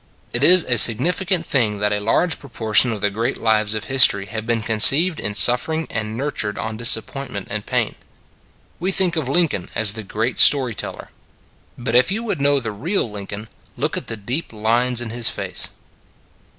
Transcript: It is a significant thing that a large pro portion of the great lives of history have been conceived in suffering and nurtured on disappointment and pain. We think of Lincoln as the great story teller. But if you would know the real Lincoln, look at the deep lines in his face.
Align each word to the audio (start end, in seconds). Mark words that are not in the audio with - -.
It 0.33 0.43
is 0.43 0.63
a 0.63 0.79
significant 0.79 1.45
thing 1.45 1.77
that 1.77 1.93
a 1.93 1.99
large 1.99 2.39
pro 2.39 2.49
portion 2.49 2.91
of 2.91 3.01
the 3.01 3.11
great 3.11 3.37
lives 3.37 3.75
of 3.75 3.83
history 3.83 4.25
have 4.25 4.47
been 4.47 4.63
conceived 4.63 5.19
in 5.19 5.35
suffering 5.35 5.85
and 5.91 6.17
nurtured 6.17 6.57
on 6.57 6.75
disappointment 6.75 7.49
and 7.51 7.67
pain. 7.67 7.93
We 8.79 8.91
think 8.91 9.15
of 9.15 9.29
Lincoln 9.29 9.69
as 9.75 9.93
the 9.93 10.01
great 10.01 10.39
story 10.39 10.73
teller. 10.73 11.09
But 11.77 11.93
if 11.93 12.11
you 12.11 12.23
would 12.23 12.41
know 12.41 12.59
the 12.59 12.71
real 12.71 13.11
Lincoln, 13.11 13.47
look 13.77 13.95
at 13.95 14.07
the 14.07 14.17
deep 14.17 14.51
lines 14.51 15.01
in 15.03 15.11
his 15.11 15.29
face. 15.29 15.69